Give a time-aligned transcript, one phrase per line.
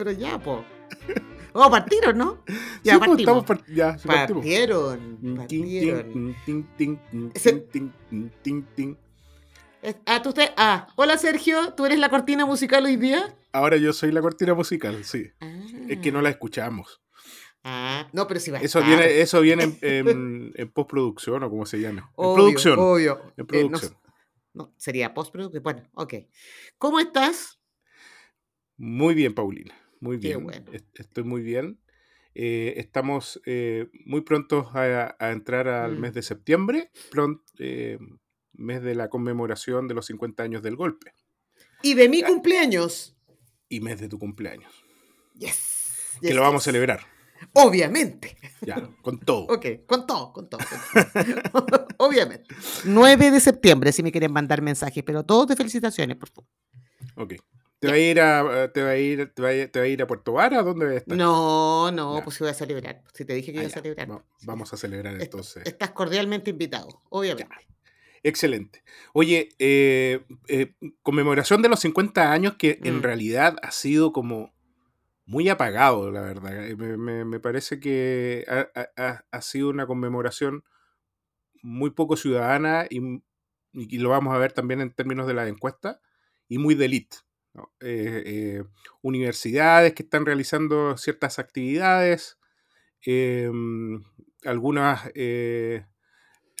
[0.00, 0.64] Pero, ya, po.
[1.52, 2.42] Oh, partieron, ¿no?
[2.82, 3.20] Ya Sí, pues, partimos.
[3.20, 4.40] estamos part- ya, sí, partimos.
[4.42, 5.36] partieron.
[5.36, 6.34] Partieron.
[9.82, 10.50] Es- Ah, tú usted.
[10.56, 13.36] Ah, hola Sergio, ¿tú eres la cortina musical hoy día?
[13.52, 15.26] Ahora yo soy la cortina musical, sí.
[15.40, 15.52] Ah.
[15.88, 17.02] Es que no la escuchamos.
[17.62, 18.88] Ah, no, pero sí va a Eso estar.
[18.96, 22.10] viene, eso viene en, en- en postproducción o como se llama.
[22.16, 22.78] En producción.
[22.78, 23.20] Obvio.
[23.22, 23.90] En Eh, no producción.
[23.92, 23.96] sé-
[24.54, 25.62] no, sería postproducción.
[25.62, 26.14] Bueno, ok.
[26.78, 27.60] ¿Cómo estás?
[28.78, 29.74] Muy bien, Paulina.
[30.00, 30.44] Muy Qué bien.
[30.44, 30.64] bueno.
[30.72, 31.78] Est- Estoy muy bien.
[32.34, 36.00] Eh, estamos eh, muy prontos a, a entrar al Mm.
[36.00, 36.90] mes de septiembre,
[37.58, 37.98] eh,
[38.52, 41.12] mes de la conmemoración de los 50 años del golpe
[41.82, 43.16] Y de mi cumpleaños.
[43.68, 44.72] y mes de tu cumpleaños,
[45.34, 46.16] Yes.
[46.20, 47.00] que yes, lo vamos a celebrar,
[47.54, 48.36] Obviamente.
[48.60, 49.46] ya, con todo.
[49.46, 50.60] Ok, con todo, con todo.
[51.52, 51.86] con todo.
[51.98, 52.54] Obviamente.
[52.84, 56.48] 9 de septiembre, si me quieren mandar mensajes, pero todos de felicitaciones, por favor.
[57.16, 57.34] Ok.
[57.80, 59.84] ¿Te va a ir a, te va a ir, te va a ir, te va
[59.86, 60.62] a ir a Puerto Vara?
[60.62, 61.16] ¿Dónde vas a estar?
[61.16, 63.02] No, no, pues si voy a celebrar.
[63.14, 63.74] Si te dije que Ah, iba a ya.
[63.82, 64.10] celebrar.
[64.10, 65.66] Va- Vamos a celebrar entonces.
[65.66, 67.54] Estás cordialmente invitado, obviamente.
[68.22, 68.84] Excelente.
[69.14, 73.02] Oye, eh, eh, conmemoración de los 50 años que en Mm.
[73.02, 74.52] realidad ha sido como
[75.24, 76.66] muy apagado, la verdad.
[76.66, 80.64] Eh, Me, me- me parece que ha, ha- ha- ha sido una conmemoración
[81.62, 83.00] muy poco ciudadana y,
[83.98, 86.00] lo vamos a ver también en términos de la encuesta
[86.48, 87.16] y muy de élite.
[87.54, 87.72] ¿No?
[87.80, 88.64] Eh, eh,
[89.02, 92.38] universidades que están realizando ciertas actividades,
[93.02, 94.02] em,
[94.44, 95.10] algunas...
[95.14, 95.84] eh,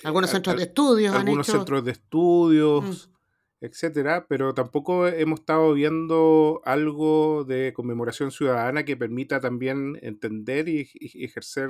[0.04, 1.58] Algunos al- centros de estudios han algunos hecho.
[1.58, 3.10] centros de estudios,
[3.60, 10.88] etcétera, pero tampoco hemos estado viendo algo de conmemoración ciudadana que permita también entender y,
[10.94, 11.68] y ejercer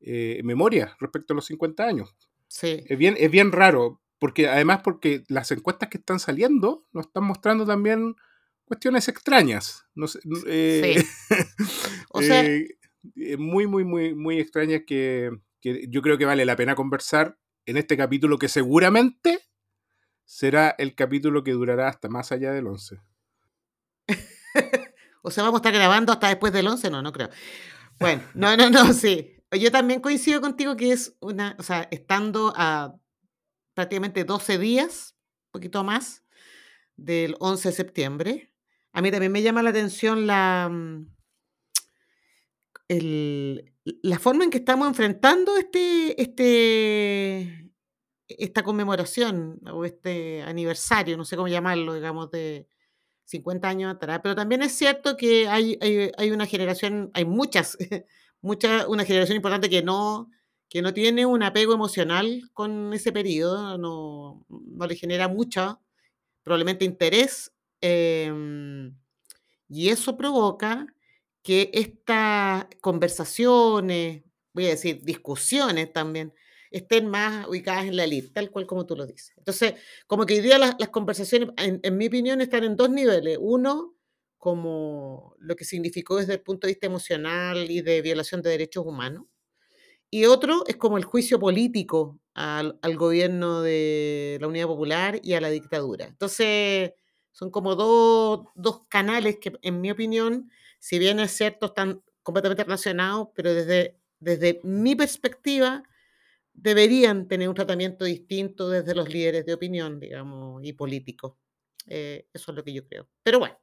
[0.00, 2.14] eh, memoria respecto a los 50 años.
[2.46, 2.84] Sí.
[2.86, 7.24] Es bien, es bien raro, porque además porque las encuestas que están saliendo nos están
[7.24, 8.14] mostrando también
[8.68, 9.86] cuestiones extrañas.
[9.94, 11.02] No sé, eh,
[12.12, 12.68] O sea- eh,
[13.16, 15.30] eh, muy, muy, muy, muy extrañas que,
[15.60, 19.40] que yo creo que vale la pena conversar en este capítulo que seguramente
[20.24, 23.00] será el capítulo que durará hasta más allá del 11.
[25.22, 27.28] O sea, vamos a estar grabando hasta después del 11, no, no creo.
[27.98, 29.34] Bueno, no, no, no, sí.
[29.50, 32.94] Yo también coincido contigo que es una, o sea, estando a
[33.74, 35.16] prácticamente 12 días,
[35.48, 36.24] un poquito más,
[36.96, 38.54] del 11 de septiembre,
[38.98, 41.06] a mí también me llama la atención la, mm,
[44.02, 47.70] la forma en que estamos enfrentando este, este,
[48.26, 52.66] esta conmemoración o este aniversario, no sé cómo llamarlo, digamos, de
[53.26, 54.18] 50 años atrás.
[54.20, 57.78] Pero también es cierto que hay, hay, hay una generación, hay muchas,
[58.40, 60.28] mucha, una generación importante que no,
[60.68, 65.80] que no tiene un apego emocional con ese periodo, no, no le genera mucho,
[66.42, 67.52] probablemente interés.
[67.80, 68.96] Em,
[69.68, 70.86] y eso provoca
[71.42, 74.22] que estas conversaciones,
[74.52, 76.34] voy a decir, discusiones también,
[76.70, 79.32] estén más ubicadas en la elite, tal cual como tú lo dices.
[79.38, 79.74] Entonces,
[80.06, 83.38] como que hoy día las, las conversaciones, en, en mi opinión, están en dos niveles.
[83.40, 83.94] Uno,
[84.38, 88.86] como lo que significó desde el punto de vista emocional y de violación de derechos
[88.86, 89.24] humanos.
[90.10, 95.34] Y otro es como el juicio político al, al gobierno de la Unidad Popular y
[95.34, 96.06] a la dictadura.
[96.06, 96.92] Entonces,
[97.38, 102.64] son como dos, dos canales que, en mi opinión, si bien es cierto, están completamente
[102.64, 105.82] relacionados, pero desde, desde mi perspectiva,
[106.52, 111.34] deberían tener un tratamiento distinto desde los líderes de opinión, digamos, y políticos.
[111.86, 113.08] Eh, eso es lo que yo creo.
[113.22, 113.58] Pero bueno,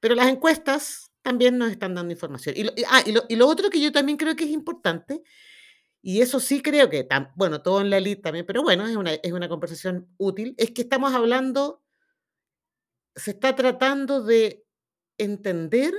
[0.00, 2.54] pero las encuestas también nos están dando información.
[2.58, 4.50] Y lo, y- ah, y lo, y lo otro que yo también creo que es
[4.50, 5.22] importante,
[6.02, 8.96] y eso sí creo que, tam- bueno, todo en la elite también, pero bueno, es
[8.96, 11.82] una, es una conversación útil, es que estamos hablando,
[13.18, 14.64] se está tratando de
[15.18, 15.94] entender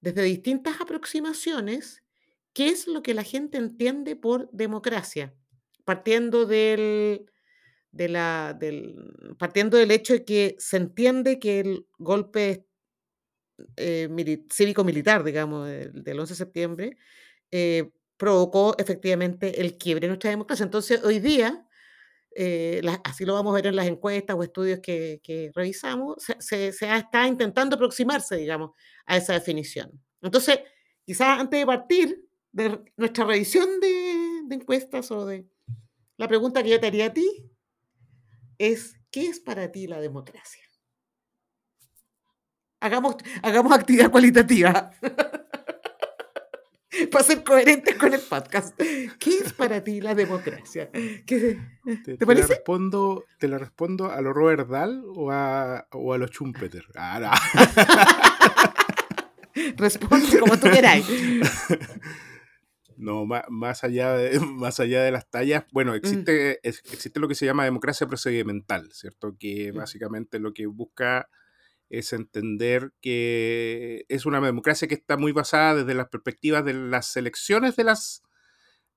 [0.00, 2.02] desde distintas aproximaciones
[2.52, 5.34] qué es lo que la gente entiende por democracia,
[5.84, 7.26] partiendo del,
[9.38, 12.66] partiendo del hecho de que se entiende que el golpe
[13.76, 16.96] eh, mili- cívico-militar, digamos, del, del 11 de septiembre,
[17.50, 20.64] eh, provocó efectivamente el quiebre de nuestra democracia.
[20.64, 21.66] Entonces, hoy día
[22.34, 27.26] eh, así lo vamos a ver en las encuestas o estudios que, revisamos, se, está
[27.26, 28.70] intentando aproximarse, digamos,
[29.06, 29.90] a esa definición.
[30.20, 30.60] Entonces,
[31.04, 35.46] quizás antes de partir de nuestra revisión de, de encuestas o de
[36.16, 37.50] la pregunta que yo te haría a ti
[38.58, 40.62] es, ¿qué es para ti la democracia?
[42.80, 44.90] Hagamos, hagamos actividad cualitativa.
[47.10, 48.78] para ser coherentes con el podcast.
[48.78, 50.90] ¿Qué es para ti la democracia?
[50.90, 56.18] ¿Te, ¿Te, La respondo, ¿Te la respondo a lo Robert Dahl o a, o a
[56.18, 56.84] los Schumpeter?
[56.96, 57.38] Ah,
[59.76, 61.06] Responde como tú queráis.
[62.94, 65.96] No, más, allá de, más allá de las tallas, bueno, mm.
[65.96, 69.34] existe, existe lo que se llama democracia procedimental, ¿cierto?
[69.36, 69.76] Que mm.
[69.76, 71.28] básicamente lo que busca
[71.92, 77.14] es entender que es una democracia que está muy basada desde las perspectivas de las
[77.18, 78.22] elecciones de las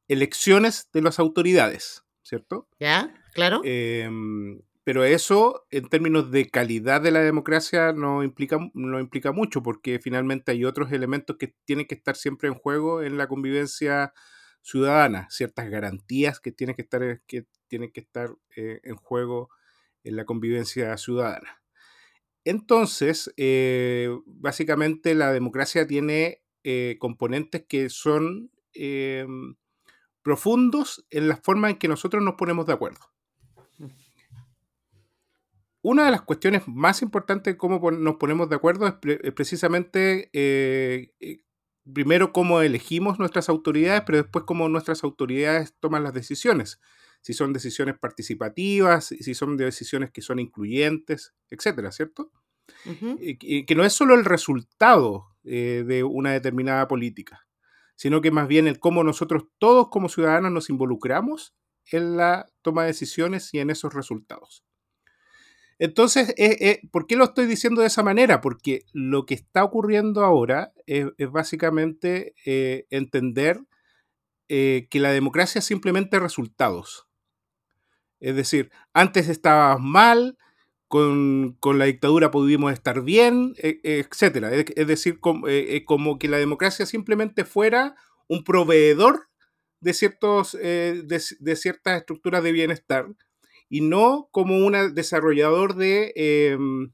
[0.08, 2.70] elecciones de las autoridades, ¿cierto?
[2.80, 3.60] Ya, claro.
[3.66, 9.62] Em, pero eso, en términos de calidad de la democracia, no implica, no implica mucho,
[9.62, 14.14] porque finalmente hay otros elementos que tienen que estar siempre en juego en la convivencia
[14.62, 19.50] ciudadana, ciertas garantías que tienen que estar, que tienen que estar eh, en juego
[20.04, 21.65] en la convivencia ciudadana.
[22.46, 29.56] Entonces, eh, básicamente la democracia tiene eh, componentes que son em,
[30.22, 33.00] profundos en la forma en que nosotros nos ponemos de acuerdo.
[35.82, 41.14] Una de las cuestiones más importantes de cómo nos ponemos de acuerdo es, precisamente, eh,
[41.92, 46.80] primero, cómo elegimos nuestras autoridades, pero después cómo nuestras autoridades toman las decisiones
[47.25, 52.31] si son decisiones participativas, si son decisiones que son incluyentes, etcétera, ¿cierto?
[52.83, 57.48] que no es solo el resultado eh, de una determinada política,
[57.95, 61.56] sino que más bien el cómo nosotros todos como ciudadanos nos involucramos
[61.92, 64.63] en la toma de decisiones y en esos resultados.
[65.80, 68.39] Entonces, eh, eh, ¿por qué lo estoy diciendo de esa manera?
[68.39, 72.36] Porque lo que está ocurriendo ahora es, es básicamente
[72.92, 73.62] entender
[74.48, 77.05] que la democracia es simplemente resultados.
[78.25, 80.36] Es decir, antes estabas mal,
[80.88, 84.51] con, la dictadura pudimos estar bien, e, etcétera.
[84.51, 87.95] Es, decir, eh, eh, como, que la democracia simplemente fuera
[88.27, 89.27] un proveedor
[89.80, 93.06] de, ciertos, eh, de, ciertas estructuras de bienestar
[93.69, 96.94] y no como un desarrollador de, em,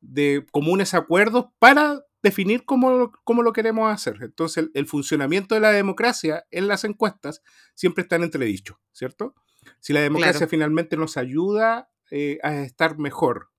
[0.00, 4.18] de comunes acuerdos para definir cómo, cómo, lo queremos hacer.
[4.20, 7.42] Entonces, el, funcionamiento de la democracia en las encuestas
[7.74, 9.34] siempre está en entredicho, ¿cierto?
[9.80, 13.50] Si la democracia finalmente nos ayuda eh, a estar mejor.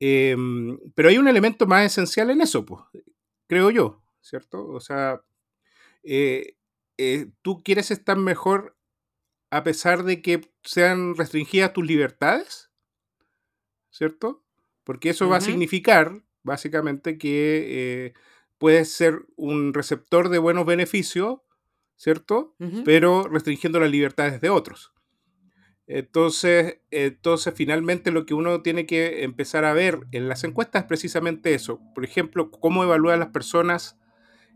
[0.00, 2.82] Em, pero hay un elemento más esencial en eso, pues,
[3.46, 4.66] creo yo, ¿cierto?
[4.68, 5.22] O sea,
[6.02, 6.56] eh,
[6.98, 8.76] eh, tú quieres estar mejor
[9.50, 12.70] a pesar de que sean restringidas tus libertades,
[13.90, 14.44] ¿cierto?
[14.84, 18.12] Porque eso va a significar, básicamente, que
[18.58, 21.40] puedes ser un receptor de buenos beneficios,
[21.96, 22.54] ¿cierto?
[22.84, 24.95] Pero restringiendo las libertades de otros.
[25.86, 30.88] Entonces, entonces, finalmente lo que uno tiene que empezar a ver en las encuestas es
[30.88, 31.80] precisamente eso.
[31.94, 33.96] Por ejemplo, cómo evalúan las personas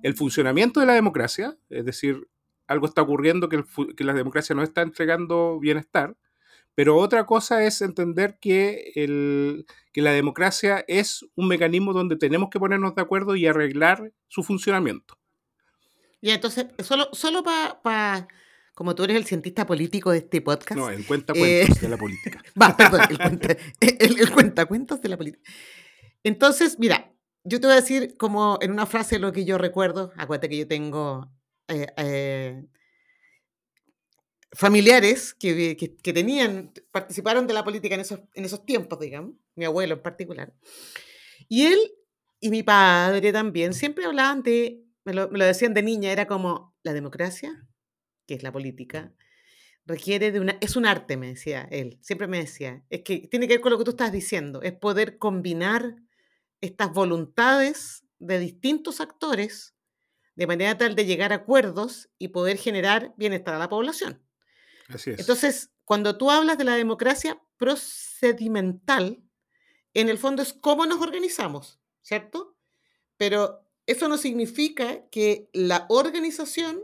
[0.03, 2.29] el funcionamiento de la democracia, es decir,
[2.67, 3.63] algo está ocurriendo que,
[4.05, 6.17] la democracia no está entregando bienestar,
[6.75, 12.49] pero otra cosa es entender que, el, que la democracia es un mecanismo donde tenemos
[12.49, 15.19] que ponernos de acuerdo y arreglar su funcionamiento.
[16.21, 18.29] Y entonces, solo, solo para
[18.81, 20.81] como tú eres el cientista político de este podcast.
[20.81, 22.43] No, el cuentacuentos eh, de la política.
[22.59, 25.53] Va, perdón, el, cuenta, el, cuentacuentos de la política.
[26.25, 27.13] Entonces, mira,
[27.45, 30.15] yo te voy a decir como en una frase lo que yo recuerdo.
[30.17, 31.31] Acuérdate que yo tengo
[31.69, 32.65] eh, eh,
[34.53, 39.67] familiares que, que, tenían, participaron de la política en esos, en esos tiempos, digamos, mi
[39.67, 40.55] abuelo en particular.
[41.51, 41.79] Y él
[42.41, 46.27] y mi padre también siempre hablaban de, me lo, me lo decían de niña, era
[46.27, 47.67] como la democracia
[48.31, 49.13] que es la política,
[49.85, 53.49] requiere de una, es un arte, me decía él, siempre me decía, es que tiene
[53.49, 55.97] que ver con lo que tú estás diciendo, es poder combinar
[56.61, 59.75] estas voluntades de distintos actores
[60.37, 64.23] de manera tal de llegar a acuerdos y poder generar bienestar a la población.
[64.87, 65.19] Así es.
[65.19, 69.25] Entonces, cuando tú hablas de la democracia procedimental,
[69.93, 72.57] en el fondo es cómo nos organizamos, ¿cierto?
[73.17, 76.81] Pero eso no significa que la organización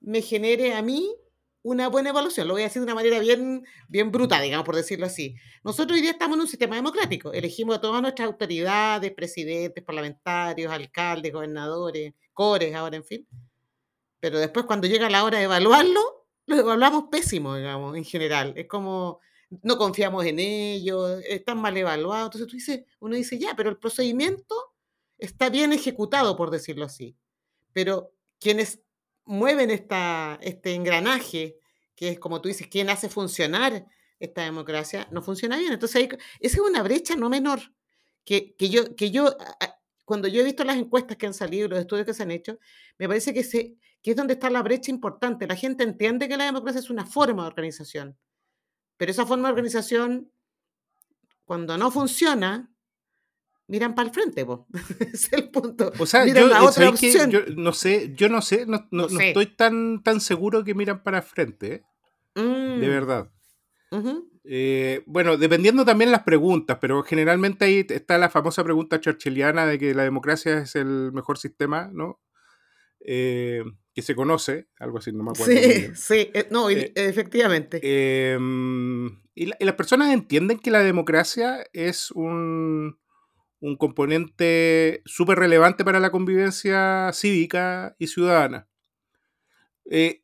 [0.00, 1.14] me genere a mí
[1.62, 2.48] una buena evaluación.
[2.48, 5.36] Lo voy a decir de una manera bien, bien bruta, digamos, por decirlo así.
[5.62, 7.32] Nosotros hoy día estamos en un sistema democrático.
[7.32, 13.28] Elegimos a todas nuestras autoridades, presidentes, parlamentarios, alcaldes, gobernadores, cores, ahora, en fin.
[14.20, 18.54] Pero después, cuando llega la hora de evaluarlo, lo evaluamos pésimo, digamos, en general.
[18.56, 19.20] Es como,
[19.62, 22.26] no confiamos en ellos, están mal evaluados.
[22.26, 24.54] Entonces tú dices, uno dice, ya, pero el procedimiento
[25.18, 27.16] está bien ejecutado, por decirlo así.
[27.72, 28.80] Pero quienes
[29.30, 31.56] mueven esta, este engranaje,
[31.94, 33.86] que es como tú dices, quien hace funcionar
[34.18, 35.72] esta democracia, no funciona bien.
[35.72, 36.08] Entonces,
[36.40, 37.60] esa es una brecha no menor.
[38.24, 39.36] Que, que yo, que yo,
[40.04, 42.58] cuando yo he visto las encuestas que han salido, los estudios que se han hecho,
[42.98, 45.46] me parece que, se, que es donde está la brecha importante.
[45.46, 48.18] La gente entiende que la democracia es una forma de organización,
[48.96, 50.32] pero esa forma de organización,
[51.44, 52.68] cuando no funciona,
[53.70, 54.66] miran para el frente, po.
[55.12, 55.92] es el punto.
[55.98, 57.30] O sea, miran yo, la otra opción.
[57.30, 59.28] yo no sé, yo no sé, no, no- No no sé.
[59.28, 61.82] estoy tan, tan seguro que miran para el frente, ¿eh?
[62.34, 63.30] de Mm, verdad.
[64.44, 69.78] Eh, bueno, dependiendo también las preguntas, pero generalmente ahí está la famosa pregunta churchilliana de
[69.78, 72.20] que la democracia es el mejor sistema, ¿no?
[73.04, 73.62] Eh,
[73.94, 75.52] que se conoce, algo así, no me acuerdo.
[75.54, 77.80] Sí, sí, eh, no, Eh, efectivamente.
[77.82, 78.38] Eh,
[79.34, 82.98] y, la- y las personas entienden que la democracia es un,
[83.60, 88.66] un componente súper relevante para la convivencia cívica y ciudadana.
[89.90, 90.22] Eh,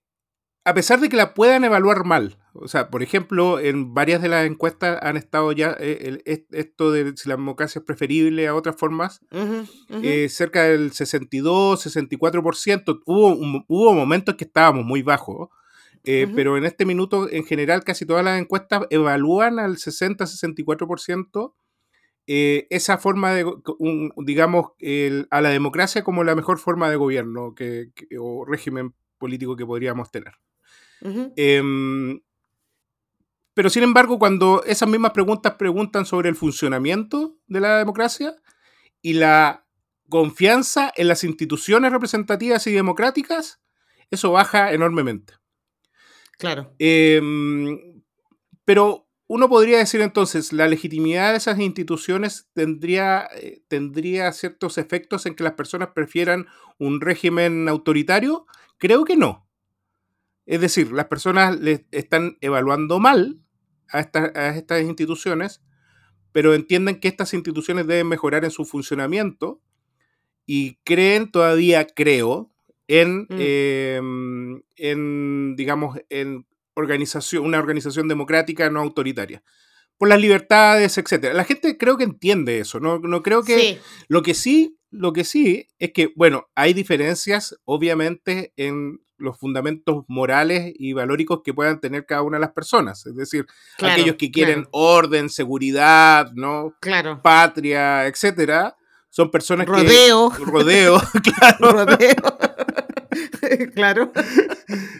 [0.64, 2.38] a pesar de que la puedan evaluar mal.
[2.54, 6.90] O sea, por ejemplo, en varias de las encuestas han estado ya eh, el- esto
[6.90, 9.20] de si la democracia es preferible a otras formas,
[10.02, 13.00] eh, cerca del 62, 64%.
[13.04, 15.50] Hubo, un- hubo momentos que estábamos muy bajos,
[16.04, 21.54] eh, pero en este minuto, en general, casi todas las encuestas evalúan al 60-64%
[22.26, 23.44] eh, esa forma de,
[23.78, 28.44] un- digamos, el- a la democracia como la mejor forma de gobierno que, que- o
[28.44, 30.34] régimen político que podríamos tener.
[31.36, 32.20] Em,
[33.54, 38.34] pero sin embargo, cuando esas mismas preguntas preguntan sobre el funcionamiento de la democracia
[39.00, 39.66] y la
[40.08, 43.60] confianza en las instituciones representativas y democráticas,
[44.10, 45.34] eso baja enormemente.
[46.38, 46.74] Claro.
[46.78, 48.02] Em,
[48.64, 55.26] pero uno podría decir entonces, la legitimidad de esas instituciones tendría, eh, tendría ciertos efectos
[55.26, 56.46] en que las personas prefieran
[56.78, 58.46] un régimen autoritario.
[58.78, 59.48] Creo que no.
[60.46, 63.42] Es decir, las personas le están evaluando mal
[63.90, 65.60] a, esta- a estas instituciones,
[66.32, 69.60] pero entienden que estas instituciones deben mejorar en su funcionamiento
[70.46, 72.52] y creen todavía, creo,
[72.86, 73.36] en, Mm.
[73.40, 79.42] em, en digamos, en organización, una organización democrática no autoritaria.
[79.98, 81.34] Por las libertades, etcétera.
[81.34, 82.80] La gente creo que entiende eso.
[82.80, 83.58] No, no creo que.
[83.58, 83.78] Sí,
[84.08, 90.04] Lo que sí, lo que sí es que, bueno, hay diferencias, obviamente, en los fundamentos
[90.08, 93.06] morales y valóricos que puedan tener cada una de las personas.
[93.06, 93.46] Es decir,
[93.78, 93.94] claro.
[93.94, 96.74] aquellos que quieren claro, orden, seguridad, ¿no?
[96.80, 97.20] Claro.
[97.22, 98.76] patria, etcétera,
[99.08, 100.30] son personas Rodeo.
[100.30, 100.44] que.
[100.44, 101.00] Rodeo.
[101.38, 101.86] claro.
[101.86, 102.38] Rodeo.
[103.74, 104.12] claro.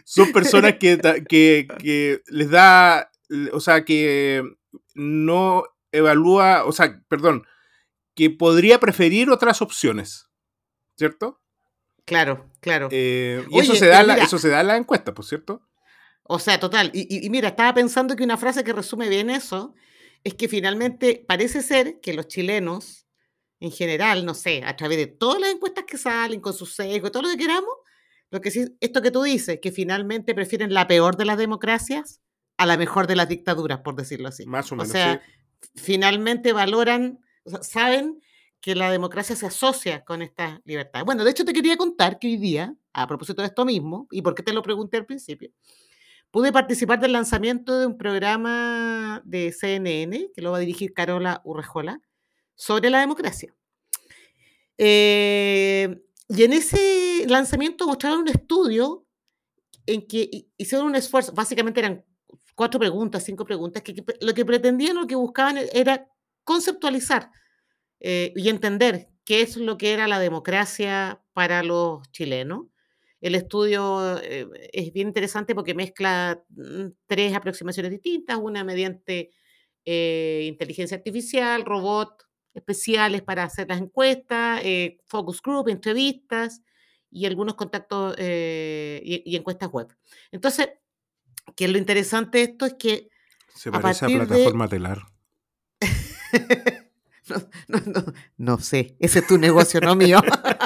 [0.04, 3.10] Son personas que, que, que les da.
[3.52, 4.42] O sea, que
[4.94, 6.64] no evalúa.
[6.64, 7.46] O sea, perdón.
[8.14, 10.28] Que podría preferir otras opciones.
[10.96, 11.40] ¿Cierto?
[12.06, 12.88] Claro, claro.
[12.90, 15.68] Eh, y eso Oye, se, da la, eso se da en la encuesta, por cierto.
[16.22, 16.90] O sea, total.
[16.94, 19.74] Y, y- y mira, estaba pensando que una frase que resume bien eso
[20.24, 23.06] es que finalmente parece ser que los chilenos,
[23.60, 27.12] en general, no sé, a través de todas las encuestas que salen, con sus sesgos,
[27.12, 27.74] todo lo que queramos,
[28.30, 32.20] lo que sí, esto que tú dices, que finalmente prefieren la peor de las democracias
[32.58, 34.46] a la mejor de las dictaduras, por decirlo así.
[34.46, 34.90] Más o O menos.
[34.92, 35.22] sea,
[35.60, 35.68] sí.
[35.76, 38.20] finalmente valoran, o sea, saben
[38.60, 41.04] que la democracia se asocia con estas libertades.
[41.04, 44.22] Bueno, de hecho te quería contar que hoy día, a propósito de esto mismo, y
[44.22, 45.50] por qué te lo pregunté al principio,
[46.32, 51.40] pude participar del lanzamiento de un programa de CNN, que lo va a dirigir Carola
[51.44, 52.00] Urrejola,
[52.56, 53.54] sobre la democracia.
[54.78, 59.06] Eh, y en ese lanzamiento mostraron un estudio
[59.86, 62.04] en que hi- hicieron un esfuerzo, básicamente eran
[62.54, 66.08] cuatro preguntas, cinco preguntas, que, lo que pretendían, lo que buscaban e- era
[66.44, 67.30] conceptualizar
[68.00, 72.66] eh, y entender qué es lo que era la democracia para los chilenos.
[73.20, 79.30] El estudio eh, es bien interesante porque mezcla mm, tres aproximaciones distintas, una mediante
[79.84, 82.24] eh, inteligencia artificial, robot
[82.56, 86.62] especiales para hacer las encuestas, eh, focus group, entrevistas
[87.10, 89.88] y algunos contactos eh, y, y encuestas web.
[90.32, 90.70] Entonces,
[91.54, 93.08] que lo interesante de esto es que
[93.54, 95.02] Se a parece a, partir de- plataforma telar.
[97.28, 97.36] no,
[97.68, 98.04] no, no,
[98.36, 100.20] no sé, ese es tu negocio, no mío.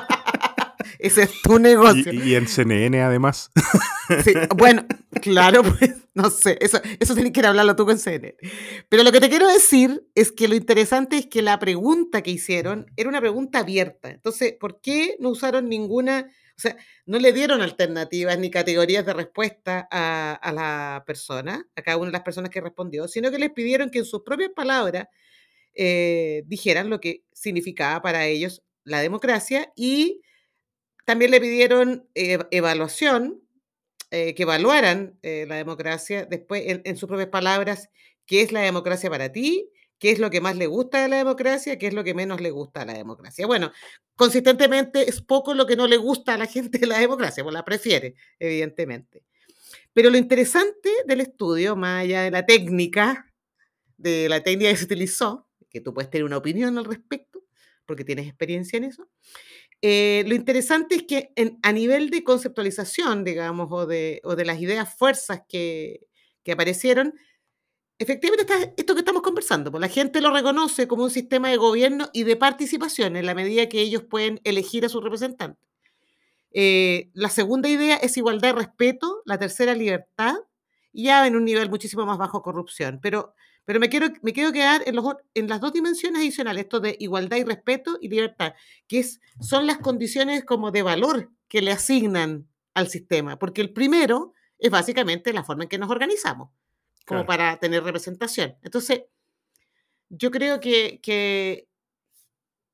[1.03, 2.13] ese es tu negocio.
[2.13, 3.51] Y, y en CNN además.
[4.25, 4.85] Sí, bueno,
[5.23, 8.35] claro, pues, no sé, eso, eso tenés que ir a hablarlo tú con CNN.
[8.89, 12.33] Pero lo que te quiero decir es que lo interesante es que la pregunta que
[12.33, 14.11] hicieron era una pregunta abierta.
[14.11, 16.27] Entonces, ¿por qué no usaron ninguna?
[16.27, 16.77] O O sea,
[17.07, 22.07] no le dieron alternativas ni categorías de respuesta a, a la persona, a cada una
[22.07, 25.07] de las personas que respondió, sino que les pidieron que en sus propias palabras
[25.75, 30.21] eh, dijeran lo que significaba para ellos la democracia y
[31.11, 33.43] también le pidieron eh, evaluación,
[34.13, 37.91] eh, que evaluaran eh, la democracia después en, en sus propias palabras,
[38.27, 41.17] qué es la democracia para ti, qué es lo que más le gusta de la
[41.17, 43.45] democracia, qué es lo que menos le gusta a la democracia.
[43.45, 43.73] Bueno,
[44.15, 47.55] consistentemente es poco lo que no le gusta a la gente de la democracia, pues
[47.55, 49.25] la prefiere, evidentemente.
[49.93, 53.27] Pero lo interesante del estudio, más allá de la técnica,
[53.97, 57.43] de la técnica que se utilizó, que tú puedes tener una opinión al respecto,
[57.85, 59.09] porque tienes experiencia en eso,
[59.83, 61.33] eh, lo interesante es que
[61.63, 66.07] a nivel de conceptualización, digamos, o de, o de las ideas fuerzas que,
[66.43, 67.15] que aparecieron,
[67.99, 71.59] efectivamente está esto que estamos conversando, pues la gente lo reconoce como un sistema de
[71.59, 75.71] gobierno y de participación en la medida que ellos pueden elegir a sus representantes.
[76.53, 80.35] Eh, la segunda idea es igualdad y respeto, la tercera libertad,
[80.93, 82.99] y ya en un nivel muchísimo más bajo corrupción.
[83.03, 83.35] Pero,
[83.65, 86.97] pero me, quiero, me quiero quedar en, los, en las dos dimensiones adicionales, esto de
[86.99, 88.55] igualdad y respeto y libertad,
[88.89, 93.73] que es, son las condiciones como de valor que le asignan al sistema, porque el
[93.73, 96.51] primero es básicamente la forma en que nos organizamos,
[97.07, 97.27] como Claro.
[97.27, 98.57] para tener representación.
[98.63, 99.03] Entonces,
[100.09, 101.69] yo creo que, que,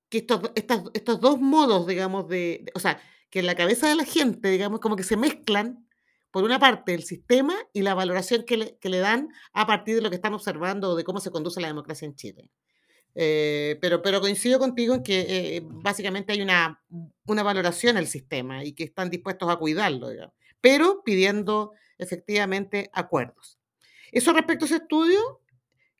[0.09, 3.01] que estos, estas- estos dos modos, digamos, de, de- o sea,
[3.31, 5.86] que en la cabeza de la gente, digamos, como que se mezclan,
[6.31, 9.95] por una parte, el sistema y la valoración que le, que le dan a partir
[9.95, 12.51] de lo que están observando de cómo se conduce la democracia en Chile.
[13.19, 16.83] Eh, pero, pero coincido contigo en que eh, básicamente hay una,
[17.27, 23.59] una valoración al sistema y que están dispuestos a cuidarlo, digamos, pero pidiendo efectivamente acuerdos.
[24.13, 25.41] Eso respecto a ese estudio,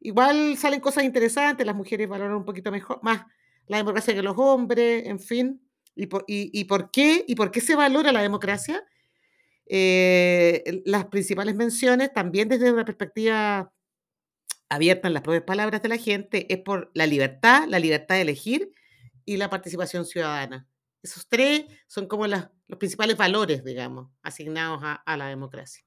[0.01, 3.25] igual salen cosas interesantes, las mujeres valoran un poquito mejor, más
[3.67, 5.63] la democracia que los hombres, en fin.
[5.95, 7.25] ¿Y por, y, y por qué?
[7.27, 8.85] ¿Y por qué se valora la democracia?
[9.67, 13.73] Eh, las principales menciones, también desde una perspectiva
[14.69, 18.23] abierta en las propias palabras de la gente, es por la libertad, la libertad de
[18.23, 18.71] elegir
[19.25, 20.69] y la participación ciudadana.
[21.03, 25.85] Esos tres son como las- los principales valores, digamos, asignados a, a la democracia.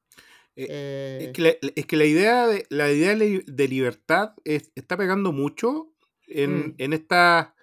[0.55, 3.67] Eh, Es Eh, que la, es que la idea de, la idea de li- de
[3.67, 5.93] libertad es- está pegando mucho
[6.27, 7.55] en, mm, en esta,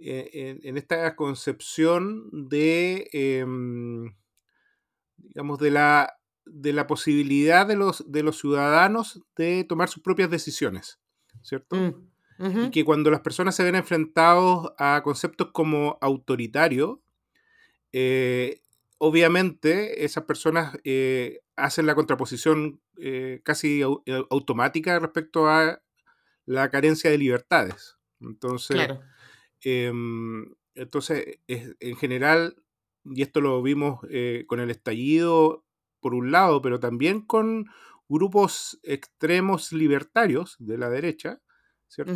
[0.00, 4.14] en, en esta concepción de, em,
[5.18, 10.30] digamos, de la, de la posibilidad de los, de los ciudadanos de tomar sus propias
[10.30, 10.98] decisiones,
[11.42, 11.76] ¿cierto?
[11.76, 11.92] mm,
[12.66, 17.02] Y que cuando las personas se ven enfrentados a conceptos como autoritario,
[17.92, 18.60] eh,
[18.98, 25.82] obviamente esas personas eh, hacen la contraposición eh, casi au- automática respecto a
[26.46, 27.96] la carencia de libertades.
[28.20, 29.02] Entonces, claro.
[29.62, 32.56] em, entonces es- en general,
[33.14, 35.64] y esto lo vimos eh, con el estallido
[36.00, 37.66] por un lado, pero también con
[38.08, 41.40] grupos extremos libertarios de la derecha,
[41.88, 42.12] ¿cierto?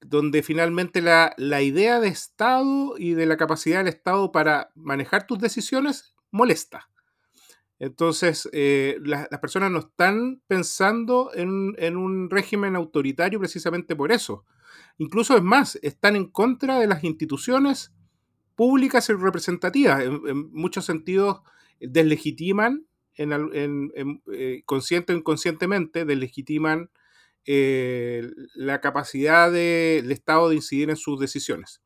[0.00, 5.26] donde finalmente la, la idea de Estado y de la capacidad del Estado para manejar
[5.26, 6.88] tus decisiones molesta.
[7.78, 14.12] Entonces, eh, la- las personas no están pensando en, en un régimen autoritario precisamente por
[14.12, 14.44] eso.
[14.98, 17.92] Incluso es más, están en contra de las instituciones
[18.54, 20.02] públicas y representativas.
[20.02, 21.40] En, en muchos sentidos,
[21.80, 22.86] deslegitiman,
[23.16, 26.90] en, en- eh, consciente o inconscientemente, deslegitiman
[27.46, 31.80] eh, la capacidad de- del Estado de incidir en sus decisiones.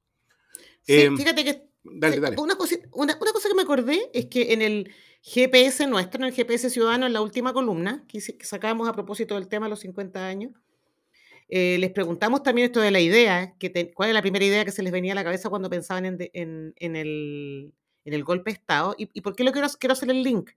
[0.83, 2.37] Sí, Em, fíjate que dale, dale.
[2.39, 4.91] una, cosi- una, una cosa que me acordé es que en el
[5.23, 9.49] GPS nuestro, en el GPS Ciudadano, en la última columna que sacamos a propósito del
[9.49, 10.53] tema de los 50 años,
[11.49, 14.73] eh, les preguntamos también esto de la idea, te- cuál es la primera idea que
[14.73, 16.19] se les venía a la cabeza cuando pensaban en,
[16.77, 18.95] el, golpe de Estado.
[18.99, 20.51] ¿Y, por qué lo quiero, quiero hacer el link?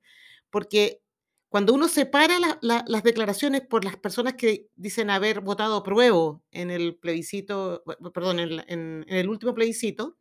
[0.49, 1.01] Porque
[1.49, 6.43] cuando uno separa la- la- las declaraciones por las personas que dicen haber votado apruebo
[6.51, 10.17] en el plebiscito, perdón, en el último plebiscito,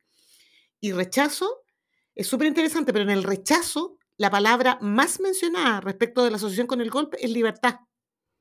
[0.80, 1.62] y rechazo,
[2.14, 6.66] es súper interesante, pero en el rechazo, la palabra más mencionada respecto de la asociación
[6.66, 7.76] con el golpe es libertad.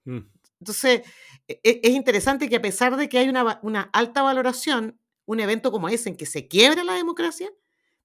[0.05, 0.19] Mm,
[0.59, 1.01] Entonces,
[1.47, 5.39] e- e- es interesante que a pesar de que hay una, una alta valoración, un
[5.39, 7.49] evento como ese en que se quiebra la democracia,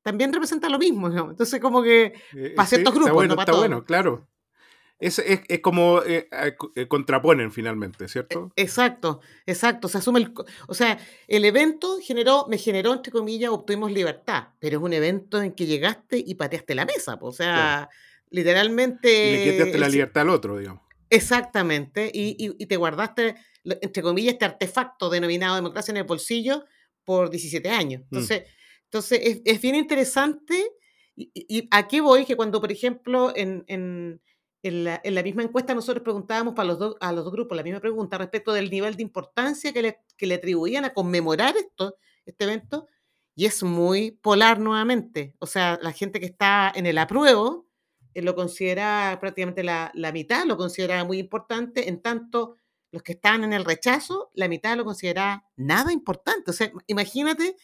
[0.03, 1.09] también representa lo mismo.
[1.09, 1.31] ¿no?
[1.31, 3.63] Entonces, como que eh, para sí, ciertos está grupos, bueno, no para está todos.
[3.63, 4.29] bueno, claro.
[5.01, 8.53] Es, es, es como eh, eh, co- eh, contraponen finalmente, E- ¿cierto?
[8.57, 9.89] Exacto, exacto.
[9.89, 10.33] Se asume el,
[10.69, 15.43] o sea, el evento generó, me generó, entre comillas, obtuvimos libertad, pero es un evento
[15.43, 17.19] en que llegaste y pateaste la mesa.
[17.19, 17.89] po, O sea,
[18.31, 20.83] Y le quitaste literalmente, la libertad al otro, digamos.
[21.15, 26.65] Exactamente, y, y- y te guardaste, entre comillas, este artefacto denominado democracia en el bolsillo
[27.05, 28.03] por 17 años.
[28.03, 28.43] Mm, Entonces,
[28.85, 30.55] entonces es, es bien interesante
[31.17, 32.25] y, a qué voy?
[32.25, 34.21] Que cuando, por ejemplo, en, en,
[34.63, 37.57] en, la, en la, misma encuesta nosotros preguntábamos para los dos, a los dos grupos
[37.57, 41.57] la misma pregunta respecto del nivel de importancia que le, que le atribuían a conmemorar
[41.57, 41.97] esto,
[42.27, 42.89] este evento,
[43.37, 45.35] y es muy polar nuevamente.
[45.39, 47.67] O sea, la gente que está en el apruebo
[48.15, 52.57] lo considera prácticamente la, la, mitad, lo considera muy importante, en tanto
[52.93, 56.51] los que están en el rechazo, la mitad lo considera nada importante.
[56.51, 57.57] O sea, imagínate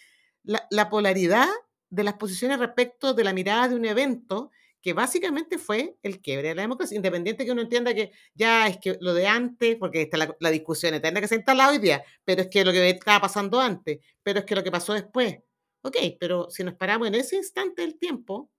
[0.43, 1.49] la, la polaridad
[1.89, 4.51] de las posiciones respecto de la mirada de un evento
[4.83, 8.79] que básicamente fue el quiebre de la democracia, independiente que uno entienda que ya es
[8.79, 11.79] que lo de antes, porque está la, la discusión eterna que se ha instalado hoy
[11.79, 14.95] día, pero es que lo que estaba pasando antes, pero es que lo que pasó
[14.95, 15.39] después.
[15.83, 18.51] Ok, pero si nos paramos en ese instante del tiempo,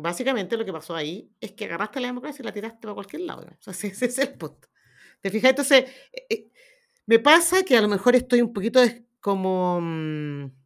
[0.00, 3.22] básicamente lo que pasó ahí es que agarraste la democracia y la tiraste para cualquier
[3.22, 3.46] lado.
[3.66, 4.68] O sea, ese, es el punto.
[5.20, 5.50] ¿Te fijas?
[5.50, 6.50] Entonces, eh, eh,
[7.06, 8.80] me pasa que a lo mejor estoy un poquito
[9.20, 9.80] como...
[9.80, 10.60] Mmm,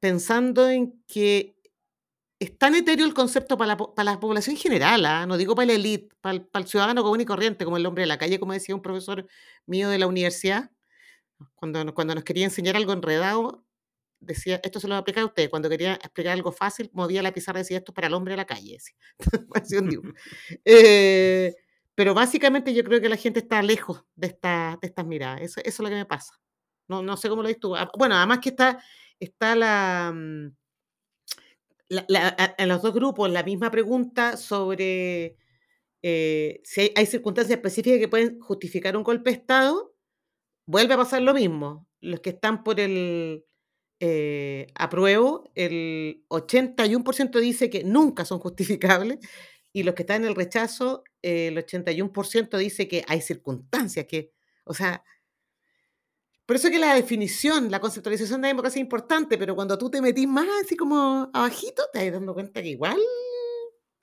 [0.00, 1.56] pensando en que
[2.38, 5.26] es tan etéreo el concepto para la, para la población general, ¿ah?
[5.26, 8.02] no digo para la élite, para, para, el ciudadano común y corriente, como el hombre
[8.02, 9.26] de la calle, como decía un profesor
[9.66, 10.70] mío de la universidad,
[11.54, 13.65] cuando, cuando nos quería enseñar algo enredado,
[14.20, 17.60] decía, esto se lo va a usted, cuando quería explicar algo fácil, movía la pizarra
[17.60, 18.78] y decía, esto es para el hombre de la calle.
[20.64, 21.54] eh,
[21.94, 25.60] pero básicamente yo creo que la gente está lejos de, esta, de estas miradas, eso,
[25.64, 26.40] es lo que me pasa.
[26.88, 27.74] No, no sé cómo lo dices tú.
[27.74, 28.78] Ah, bueno, además que está
[29.20, 30.48] está la, mm,
[31.88, 35.36] la, en los dos grupos la misma pregunta sobre
[36.02, 39.94] eh, si hay, circunstancias específicas que pueden justificar un golpe de Estado,
[40.66, 41.88] vuelve a pasar lo mismo.
[42.00, 43.44] Los que están por el
[44.00, 49.18] eh, apruebo, el 81% dice que nunca son justificables
[49.72, 54.32] y los que están en el rechazo, el 81% dice que hay circunstancias que,
[54.64, 55.02] o sea,
[56.46, 60.00] por eso que la definición, la conceptualización de democracia es importante, pero cuando tú te
[60.00, 63.00] metís más así como abajito, te vas dando cuenta que igual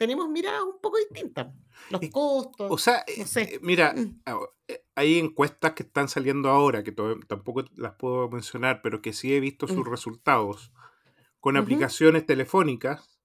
[0.03, 1.47] tenemos miradas un poco distintas.
[1.89, 2.69] Los costos.
[2.69, 4.21] O sea, eh, mira, mm.
[4.25, 4.37] ah,
[4.67, 9.33] eh, hay encuestas que están saliendo ahora, que tampoco las puedo mencionar, pero que sí
[9.33, 9.89] he visto sus mm.
[9.89, 10.73] resultados
[11.39, 13.17] con aplicaciones telefónicas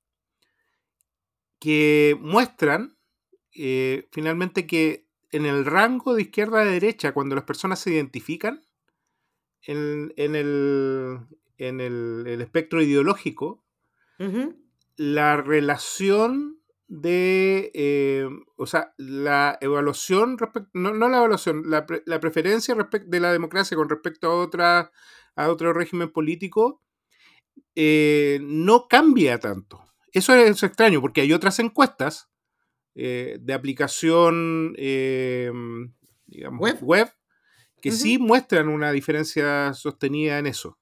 [1.58, 2.96] que muestran
[3.56, 8.62] eh, finalmente que en el rango de izquierda a derecha, cuando las personas se identifican,
[9.62, 11.18] en, el,
[11.58, 13.64] en el, espectro ideológico
[14.96, 16.57] la relación
[16.88, 20.38] de, eh, o sea, la evaluación,
[20.72, 24.90] no, no la evaluación, la, la preferencia de la democracia con respecto a, otra,
[25.36, 26.82] a otro régimen político
[27.76, 29.84] eh, no cambia tanto.
[30.12, 32.30] Eso es extraño, porque hay otras encuestas
[32.94, 34.74] eh, de aplicación,
[36.26, 37.12] digamos, web
[37.82, 40.78] que sí muestran una diferencia sostenida en eso.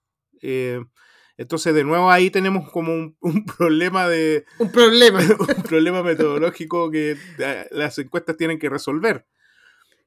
[1.37, 3.17] Eh, entonces, de nuevo, ahí tenemos como un,
[3.59, 4.45] problema de.
[4.59, 5.21] Un problema.
[5.57, 9.27] un problema metodológico que eh, las encuestas tienen que resolver.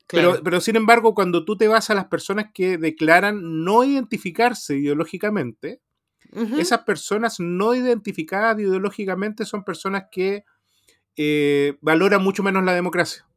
[0.08, 4.76] Pero, pero, sin embargo, cuando tú te vas a las personas que declaran no identificarse
[4.76, 5.82] ideológicamente,
[6.58, 10.46] esas personas no identificadas ideológicamente son personas que
[11.16, 13.28] eh, valoran mucho menos la democracia.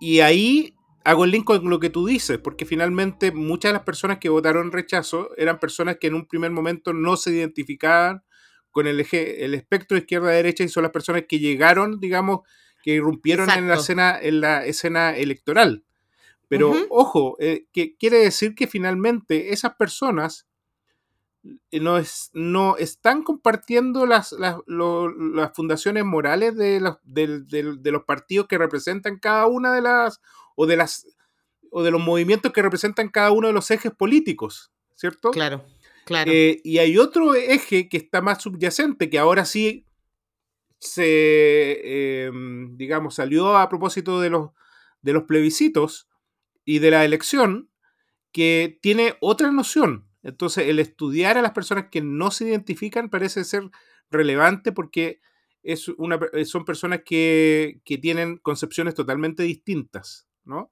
[0.00, 0.74] y ahí
[1.04, 4.30] hago el link con lo que tú dices, porque finalmente muchas de las personas que
[4.30, 8.24] votaron rechazo eran personas que en un primer momento no se identificaban
[8.70, 12.40] con el eje, el espectro izquierda-derecha y son las personas que llegaron, digamos,
[12.82, 15.84] que irrumpieron en la, escena, en la escena electoral.
[16.48, 20.46] Pero ojo, eh, que quiere decir que finalmente esas personas
[21.70, 28.04] eh, no, es, no están compartiendo las, las, las fundaciones morales de los, de los
[28.04, 30.20] partidos que representan cada una de las
[30.54, 31.06] o de las
[31.76, 35.32] o de los movimientos que representan cada uno de los ejes políticos, ¿cierto?
[35.32, 35.64] Claro,
[36.04, 36.30] claro.
[36.32, 39.84] Eh, y hay otro eje que está más subyacente, que ahora sí
[40.78, 44.50] se, em, digamos, salió a propósito de los,
[45.02, 46.08] de los plebiscitos
[46.64, 47.70] y de la elección,
[48.30, 50.06] que tiene otra noción.
[50.22, 53.70] Entonces, el estudiar a las personas que no se identifican parece ser
[54.12, 55.20] relevante porque
[55.64, 60.28] es una, son personas que, que tienen concepciones totalmente distintas.
[60.44, 60.70] ¿No?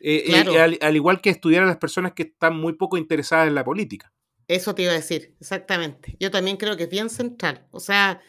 [0.00, 3.54] Eh, eh, al, igual que estudiar a las personas que están muy poco interesadas en
[3.54, 4.12] la política.
[4.48, 6.16] Eso te iba a decir, exactamente.
[6.20, 7.66] Yo también creo que es bien central.
[7.70, 8.20] O sea,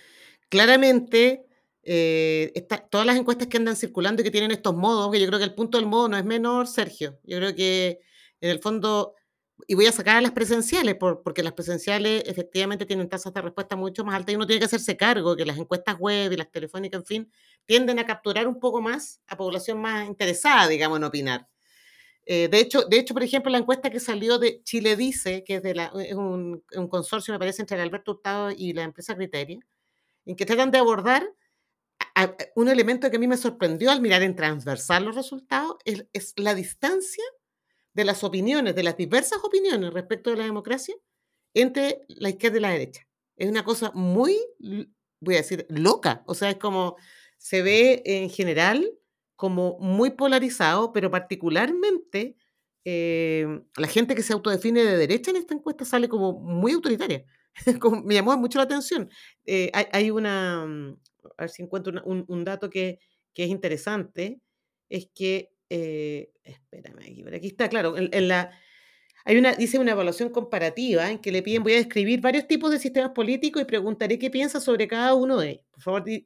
[0.49, 1.45] claramente,
[1.83, 5.39] eh, todas las encuestas que andan circulando y que tienen estos modos, que yo creo
[5.39, 7.19] que el punto del modo no es menor, Sergio.
[7.23, 7.99] Yo creo que
[8.41, 9.13] en el fondo,
[9.67, 13.75] y voy a sacar a las presenciales, porque las presenciales efectivamente tienen tasas de respuesta
[13.75, 16.49] mucho más altas y uno tiene que hacerse cargo que las encuestas web y las
[16.51, 17.31] telefónicas, en fin,
[17.67, 21.47] tienden a capturar un poco más a población más interesada, digamos, en opinar.
[22.25, 25.55] Eh, de, hecho, de hecho, por ejemplo, la encuesta que salió de Chile Dice, que
[25.55, 25.71] es, de
[26.05, 29.59] es un, consorcio, me parece, entre Alberto Hurtado y la empresa Criteria,
[30.25, 31.23] en que tratan de abordar
[32.55, 36.33] un elemento que a mí me sorprendió al mirar en transversal los resultados, es, es
[36.35, 37.23] la distancia
[37.93, 40.95] de las opiniones, de las diversas opiniones respecto de la democracia
[41.53, 43.07] entre la izquierda y la derecha.
[43.37, 44.37] Es una cosa muy,
[45.19, 46.23] voy a decir, loca.
[46.25, 46.97] O sea, es como
[47.37, 48.91] se ve en general
[49.35, 52.35] como muy polarizado, pero particularmente
[52.85, 53.45] eh,
[53.77, 57.25] la gente que se autodefine de derecha en esta encuesta sale como muy autoritaria.
[58.05, 59.09] me llamó mucho la atención.
[59.45, 60.97] Eh, hay, hay, una, mm,
[61.37, 62.99] a ver si encuentro un, un, dato que,
[63.33, 64.41] que, es interesante,
[64.89, 68.51] es que, eh, espérame, aquí, por aquí está, claro, en la,
[69.27, 72.71] hay una, dice una evaluación comparativa en que le piden, voy a describir varios tipos
[72.71, 75.65] de sistemas políticos y preguntaré qué piensa sobre cada uno de ellos.
[75.71, 76.25] Por favor, di,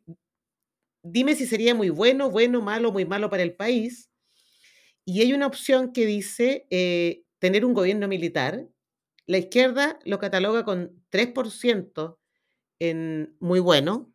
[1.03, 4.09] dime si sería muy bueno, bueno, malo, muy malo para el país.
[5.05, 8.67] Y hay una opción que dice eh, tener un gobierno militar.
[9.25, 12.17] La izquierda lo cataloga con 3%
[12.79, 14.11] en muy bueno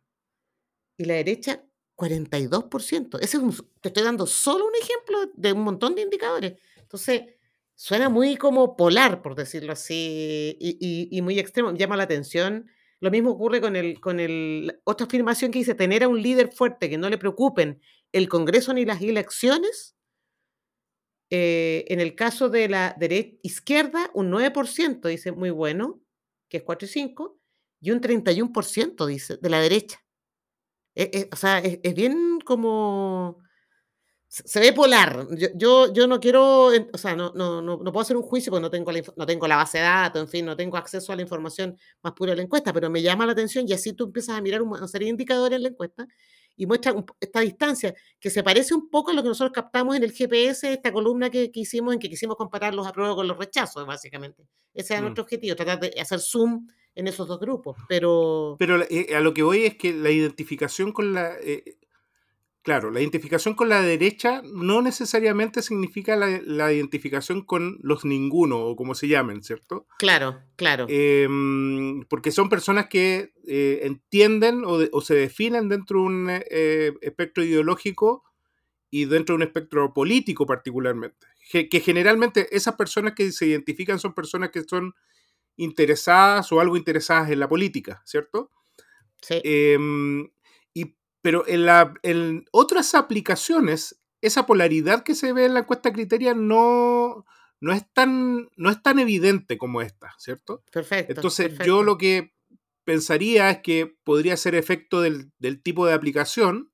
[0.97, 1.63] y la derecha
[1.97, 3.19] 42%.
[3.19, 6.53] Ese es un, te estoy dando solo un ejemplo de un montón de indicadores.
[6.77, 7.23] Entonces,
[7.75, 12.69] suena muy como polar, por decirlo así, y, muy extremo, llama la atención.
[12.99, 16.51] Lo mismo ocurre con, el, con el, otra afirmación que dice, tener a un líder
[16.51, 17.81] fuerte que no le preocupen
[18.11, 19.95] el Congreso ni las elecciones.
[21.29, 26.01] Eh, en el caso de la derecha, izquierda, un 9% dice muy bueno,
[26.49, 27.39] que es 4 y 5,
[27.81, 29.99] y un 31% dice de la derecha.
[30.95, 33.39] Es, es, o sea, es, es bien como
[34.27, 35.27] se ve polar.
[35.37, 38.51] Yo, yo, yo, no quiero, o sea, no, no, no, no puedo hacer un juicio
[38.51, 41.13] porque no tengo, la, no tengo la base de datos, en fin, no tengo acceso
[41.13, 43.93] a la información más pura de la encuesta, pero me llama la atención y así
[43.93, 46.07] tú empiezas a mirar una serie de indicadores en la encuesta
[46.57, 49.95] y muestra un, esta distancia que se parece un poco a lo que nosotros captamos
[49.95, 53.27] en el GPS, esta columna que, que hicimos en que quisimos comparar los apruebos con
[53.27, 54.43] los rechazos, básicamente.
[54.73, 55.05] Ese era mm.
[55.05, 58.55] nuestro objetivo, tratar de hacer zoom en esos dos grupos, pero...
[58.57, 61.35] Pero eh, a lo que voy es que la identificación con la...
[61.41, 61.77] Eh,
[62.67, 68.59] Claro, la identificación con la derecha no necesariamente significa la, la, identificación con los ninguno
[68.59, 69.87] o como se llamen, ¿cierto?
[69.97, 70.85] Claro, claro.
[70.89, 71.29] Eh,
[72.09, 76.91] porque son personas que eh, entienden o, de, o, se definen dentro de un eh,
[76.99, 78.25] espectro ideológico
[78.89, 81.25] y dentro de un espectro político particularmente.
[81.49, 84.93] Que, que, generalmente esas personas que se identifican son personas que son
[85.55, 88.51] interesadas o algo interesadas en la política, ¿cierto?
[89.21, 89.41] Sí.
[91.27, 96.33] Pero en, la, en otras aplicaciones, esa polaridad que se ve en la encuesta criteria
[96.33, 97.25] no,
[97.59, 100.63] no, es, tan, no es tan evidente como esta, ¿cierto?
[100.71, 101.11] Perfecto.
[101.11, 101.65] Entonces, perfecto.
[101.65, 102.33] yo lo que
[102.85, 106.71] pensaría es que podría ser efecto del, del tipo de aplicación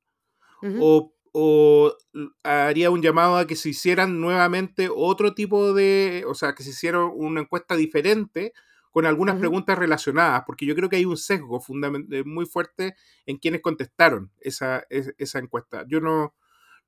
[0.61, 0.77] uh -huh.
[0.79, 1.97] o, o,
[2.43, 6.69] haría un llamado a que se hicieran nuevamente otro tipo de, o sea, que se
[6.69, 8.53] hiciera una encuesta diferente
[8.93, 9.41] con algunas uh -huh.
[9.41, 14.31] preguntas relacionadas, porque yo creo que hay un sesgo fundamental muy fuerte en quienes contestaron
[14.39, 15.83] esa, esa encuesta.
[15.87, 16.35] Yo no,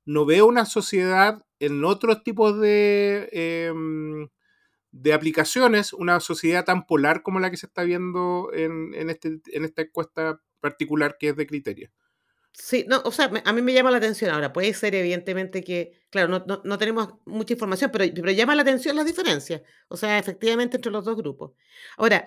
[0.04, 3.72] no veo una sociedad en otros tipos de, eh,
[4.92, 9.40] de aplicaciones, una sociedad tan polar como la que se está viendo en, en, este,
[9.52, 11.90] en esta encuesta particular que es de criterio.
[12.58, 14.30] Sí, no, o sea, a mí me llama la atención.
[14.30, 18.54] Ahora, puede ser evidentemente que, claro, no, no, no tenemos mucha información, pero, pero, llama
[18.54, 19.60] la atención las diferencias.
[19.88, 21.52] O sea, efectivamente entre los dos grupos.
[21.98, 22.26] Ahora,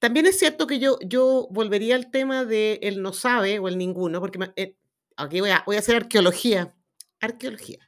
[0.00, 3.78] también es cierto que yo, yo volvería al tema de el no sabe o el
[3.78, 4.76] ninguno, porque eh,
[5.16, 6.74] aquí voy a, voy a hacer arqueología.
[7.20, 7.78] Arqueología.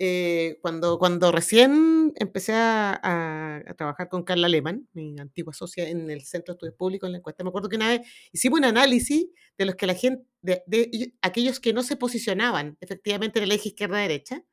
[0.00, 5.88] Eh, cuando, cuando recién empecé a, a, a, trabajar con Carla Lehmann, mi antigua socia
[5.88, 8.60] en el Centro de Estudios Públicos en la encuesta, me acuerdo que una vez hicimos
[8.60, 13.40] un análisis de los que la gente, de, de aquellos que no se posicionaban efectivamente
[13.40, 14.44] en el eje izquierda-derecha.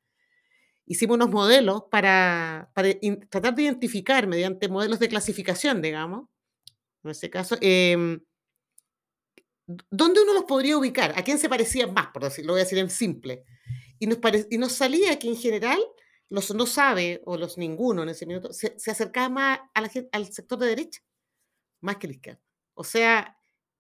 [0.87, 6.27] Hicimos unos modelos para, para in, tratar de identificar mediante modelos de clasificación, digamos,
[7.03, 8.17] en ese caso, eh,
[9.67, 11.13] ¿dónde uno los podría ubicar?
[11.15, 13.43] ¿A quién se parecían más, por decirlo, lo voy a decir en simple?
[14.05, 15.79] Y nos, pare, y nos salía que en general
[16.29, 19.89] los no sabe o los ninguno en ese minuto se, se acercaba más a la,
[20.11, 21.01] al sector de derecha,
[21.81, 22.39] más que la izquierda.
[22.75, 23.35] O sea,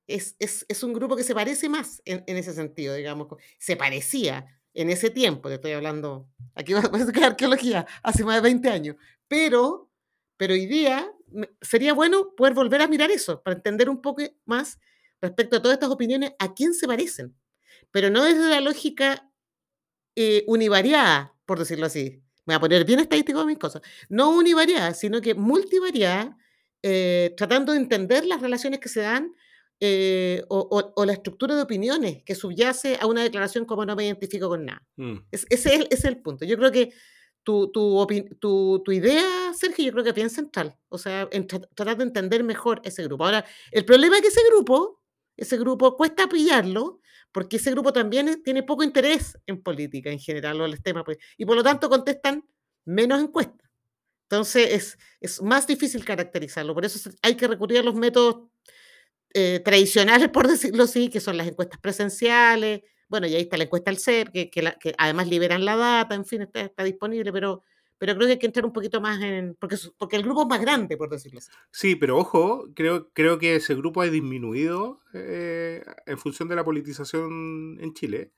[0.07, 3.27] es, es, es un grupo que se parece más en, en, ese sentido, digamos.
[3.59, 8.37] Se parecía en ese tiempo, te estoy hablando, aquí va a ser arqueología, hace más
[8.37, 8.95] de 20 años,
[9.27, 9.91] pero,
[10.37, 11.07] pero hoy día
[11.61, 14.79] sería bueno poder volver a mirar eso, para entender un poco más
[15.21, 17.37] respecto a todas estas opiniones, a quién se parecen,
[17.91, 19.31] pero no desde la lógica
[20.15, 22.21] eh, univariada, por decirlo así.
[22.45, 23.81] Me voy a poner bien estadístico de mis cosas.
[24.09, 26.37] No univariada, sino que multivariada,
[26.83, 29.33] eh, tratando de entender las relaciones que se dan
[29.79, 33.95] eh, o, o, o, la estructura de opiniones que subyace a una declaración como no
[33.95, 34.81] me identifico con nada.
[34.95, 35.15] Mm.
[35.31, 36.45] Es, ese, es, ese, es, el punto.
[36.45, 36.93] Yo creo que
[37.43, 38.05] tu, tu,
[38.39, 40.77] tu- tu idea, Sergio, yo creo que es bien central.
[40.89, 43.25] O sea, en tra- tratar de entender mejor ese grupo.
[43.25, 45.01] Ahora, el problema es que ese grupo,
[45.37, 50.19] ese grupo cuesta pillarlo, porque ese grupo también es- tiene poco interés en política en
[50.19, 51.03] general o en los temas.
[51.05, 52.45] pues, Y por lo tanto contestan
[52.85, 53.69] menos encuestas.
[54.29, 56.73] Entonces es, es más difícil caracterizarlo.
[56.73, 58.49] Por eso hay que recurrir a los métodos
[59.33, 62.81] eh, tradicionales, por decirlo así, que son las encuestas presenciales.
[63.07, 66.25] Bueno, y ahí está la encuesta al CEP, que, que además liberan la data, en
[66.25, 67.63] fin, está, está disponible, pero,
[67.97, 69.55] pero creo que hay que entrar un poquito más en...
[69.59, 71.49] Porque, porque el grupo es más grande, por decirlo así.
[71.71, 76.63] Sí, pero ojo, creo, creo que ese grupo ha disminuido eh, en función de la
[76.63, 78.31] politización en Chile.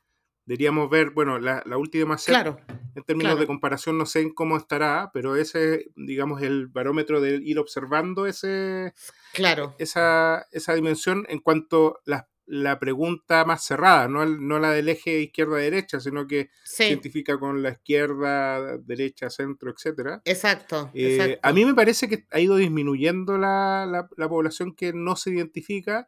[0.46, 2.58] Deberíamos ver, bueno, la, la última CEP, Claro,
[2.96, 3.48] en términos de claro.
[3.48, 8.94] comparación, no sé en cómo estará, pero ese, digamos, el barómetro de ir observando ese,
[9.34, 9.76] claro.
[9.78, 15.20] esa, esa dimensión en cuanto a la, pregunta más cerrada, no, no la del eje
[15.20, 20.22] izquierda-derecha, sino que se identifica con la izquierda, derecha, centro, etcétera.
[20.26, 21.40] exacto, Eh, exacto.
[21.44, 25.32] a mí me parece que ha ido disminuyendo la, la- la población que no se
[25.32, 26.08] identifica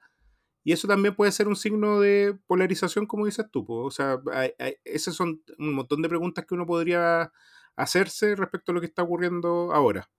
[0.64, 3.66] y eso también puede ser un signo de polarización, como dices tú.
[3.66, 3.84] po.
[3.86, 7.32] O sea, hay- hay- esas son un montón de preguntas que uno podría
[7.76, 10.10] hacerse respecto a lo que está ocurriendo ahora.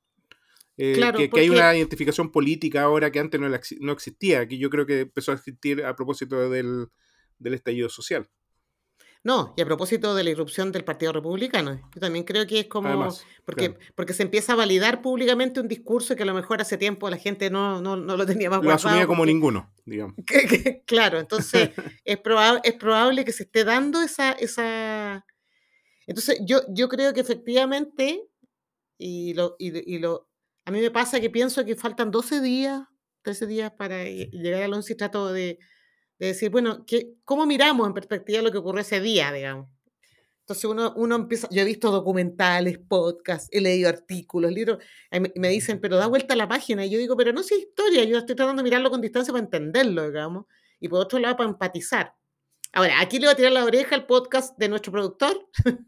[0.82, 3.92] Eh, Claro, que, que hay porque- una identificación política ahora que antes no, la no
[3.92, 6.88] existía, que yo creo que empezó a existir a propósito del,
[7.38, 8.30] del estallido social.
[9.22, 12.66] No, y a propósito de la irrupción del Partido Republicano, yo también creo que es
[12.68, 12.88] como...
[12.88, 13.84] Además, porque, claro.
[13.94, 17.18] porque se empieza a validar públicamente un discurso que a lo mejor hace tiempo la
[17.18, 20.16] gente no, no, no lo tenía más lo asumía como porque- ninguno, digamos.
[20.26, 21.68] que- que- claro, entonces
[22.06, 24.32] es, proba- es probable que se esté dando esa...
[24.32, 25.26] esa...
[26.06, 28.22] Entonces yo, yo creo que efectivamente,
[28.96, 30.29] y lo, y, y lo,
[30.70, 32.82] a mí me pasa que pienso que faltan 12 días,
[33.22, 35.58] 13 días para lle- llegar al 11 y trato de,
[36.18, 39.68] de decir, bueno, ¿qué, ¿cómo miramos en perspectiva lo que ocurrió ese día, digamos?
[40.40, 44.78] Entonces uno, uno empieza, yo he visto documentales, podcasts, he leído artículos, libros,
[45.12, 47.40] y me, me dicen, pero da vuelta a la página, y yo digo, pero no
[47.40, 50.46] es historia, yo estoy tratando de mirarlo con distancia para entenderlo, digamos,
[50.80, 52.14] y por otro lado para empatizar.
[52.72, 55.48] Ahora, aquí le voy a tirar la oreja al podcast de nuestro productor,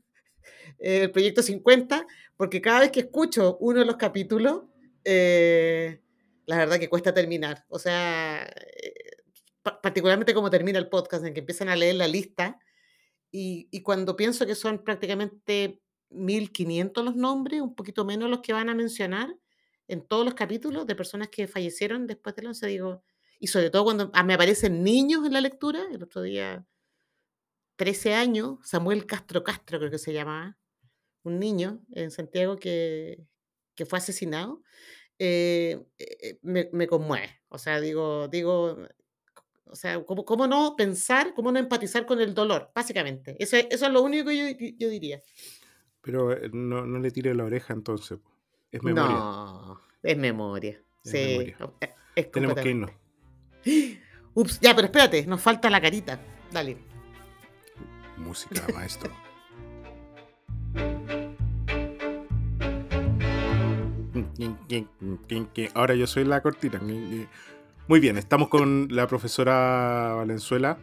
[0.79, 4.63] el Proyecto 50, porque cada vez que escucho uno de los capítulos,
[5.05, 6.01] eh,
[6.47, 7.65] la verdad que cuesta terminar.
[7.69, 8.95] O sea, eh,
[9.63, 12.59] pa- particularmente como termina el podcast, en que empiezan a leer la lista,
[13.31, 18.53] y, y cuando pienso que son prácticamente 1500 los nombres, un poquito menos los que
[18.53, 19.35] van a mencionar
[19.89, 23.03] en todos los capítulos de personas que fallecieron después del 11, digo,
[23.41, 26.67] y sobre todo cuando ah, me aparecen niños en la lectura, el otro día,
[27.77, 30.59] 13 años, Samuel Castro Castro creo que se llamaba,
[31.25, 33.27] un niño en Santiago que,
[33.75, 34.63] que fue asesinado,
[35.19, 37.41] eh, eh, me, me conmueve.
[37.49, 38.79] O sea, digo, digo,
[39.67, 42.71] o sea, ¿cómo, cómo no pensar, cómo no empatizar con el dolor?
[42.75, 43.37] Básicamente.
[43.39, 45.23] Eso es, eso es lo único que yo, yo diría.
[46.03, 48.19] Pero eh, no, no le tire la oreja entonces.
[48.71, 49.15] Es memoria.
[49.15, 50.83] No, es memoria.
[51.05, 51.57] Es sí, memoria.
[51.81, 52.91] eh, es Tenemos que irnos.
[54.35, 56.21] Ups, ya, pero espérate, nos falta la carita.
[56.51, 56.77] Dale.
[58.17, 59.13] Música, maestro.
[65.75, 66.81] Ahora yo soy la cortina.
[67.89, 70.79] Muy bien, estamos con la profesora Valenzuela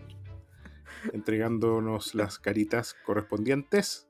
[1.13, 4.07] entregándonos las caritas correspondientes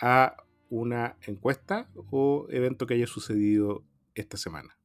[0.00, 0.36] a
[0.70, 4.78] una encuesta o evento que haya sucedido esta semana.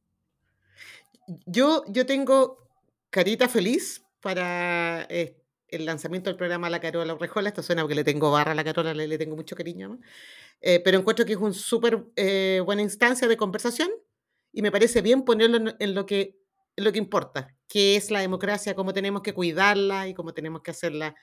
[1.46, 2.58] Yo, yo tengo
[3.10, 5.36] carita feliz para eh,
[5.68, 7.48] el lanzamiento del programa La Carola Rejola.
[7.48, 9.86] Esto suena porque le tengo barra a la Carola, le, le tengo mucho cariño.
[9.86, 10.08] además.
[10.60, 13.90] Eh, pero encuentro que es una súper eh, buena instancia de conversación
[14.52, 16.38] y me parece bien ponerlo en, en lo que,
[16.76, 20.62] en lo que importa, que es la democracia, cómo tenemos que cuidarla y cómo tenemos
[20.62, 21.14] que hacerla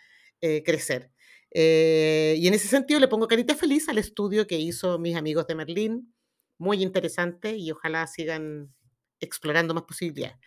[0.41, 1.11] eh, crecer.
[1.51, 5.47] Eh, y en ese sentido le pongo carita feliz al estudio que hizo mis amigos
[5.47, 6.13] de Merlín,
[6.57, 8.73] muy interesante y ojalá sigan
[9.21, 10.37] explorando más posibilidades.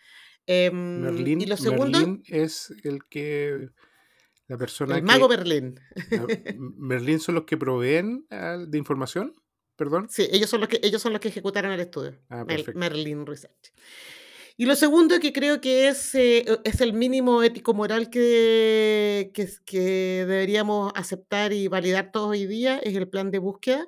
[0.45, 3.69] Em, Merlín, y lo segundo, Merlín es el que
[4.49, 5.79] la persona el mago que Merlín.
[6.77, 9.33] Merlín son los que proveen de información,
[9.77, 10.07] perdón.
[10.09, 12.19] Sí, ellos son los que, ellos son los que ejecutaron el estudio.
[12.29, 12.45] Ah.
[12.75, 13.71] Merlin Research.
[14.57, 19.79] Y lo segundo que creo que es, eh, es el mínimo ético-moral que, que, que
[20.27, 23.87] deberíamos aceptar y validar todos hoy día es el plan de búsqueda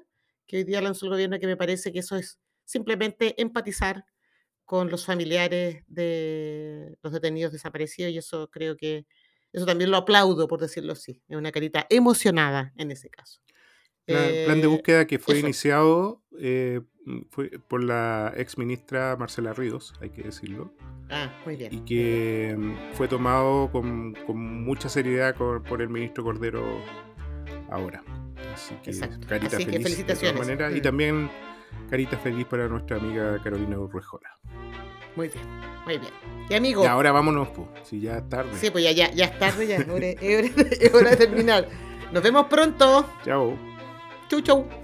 [0.52, 4.06] que hoy día lanzó el gobierno, que me parece que eso es simplemente empatizar
[4.66, 9.06] con los familiares de los detenidos desaparecidos y eso creo que,
[9.54, 11.22] eso también lo aplaudo, por decirlo así.
[11.30, 13.40] Es una carita emocionada en ese caso.
[14.06, 15.46] Plan, plan de Eh, búsqueda que fue eso.
[15.46, 16.82] iniciado eh,
[17.30, 20.74] fue por la ex ministra Marcela Ríos, hay que decirlo,
[21.10, 21.74] Ah, muy bien.
[21.74, 26.64] y que mm, fue tomado con, con mucha seriedad por, por el ministro Cordero
[27.70, 28.04] ahora.
[28.54, 29.28] Así que Exacto.
[29.28, 30.34] carita Así que feliz de felicitaciones.
[30.34, 30.76] todas maneras.
[30.76, 30.84] Y Mm.
[30.84, 31.30] también
[31.90, 34.30] carita feliz para nuestra amiga Carolina Urrejola.
[35.16, 35.46] Muy bien,
[35.86, 36.14] muy bien.
[36.50, 38.52] Y amigo, Y ahora vámonos, pues, si ya es tarde.
[38.60, 41.68] sí, pues ya, ya, ya es tarde, ya es hora, es hora- de terminar.
[42.12, 43.06] Nos vemos pronto.
[43.24, 43.56] Chao.
[44.30, 44.81] Chau, chau.